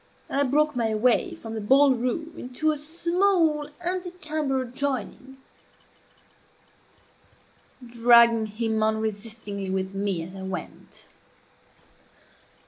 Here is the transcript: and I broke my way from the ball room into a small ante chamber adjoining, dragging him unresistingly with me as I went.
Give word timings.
and 0.29 0.41
I 0.41 0.43
broke 0.45 0.75
my 0.75 0.95
way 0.95 1.35
from 1.35 1.53
the 1.53 1.61
ball 1.61 1.93
room 1.93 2.33
into 2.35 2.71
a 2.71 2.77
small 2.79 3.69
ante 3.85 4.09
chamber 4.09 4.59
adjoining, 4.63 5.37
dragging 7.85 8.47
him 8.47 8.81
unresistingly 8.81 9.69
with 9.69 9.93
me 9.93 10.23
as 10.23 10.35
I 10.35 10.41
went. 10.41 11.05